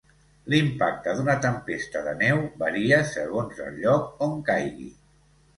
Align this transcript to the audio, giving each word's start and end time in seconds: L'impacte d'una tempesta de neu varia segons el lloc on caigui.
L'impacte 0.53 1.13
d'una 1.19 1.35
tempesta 1.43 2.01
de 2.09 2.15
neu 2.23 2.41
varia 2.63 2.99
segons 3.13 3.63
el 3.67 3.81
lloc 3.85 4.25
on 4.31 4.35
caigui. 4.49 4.91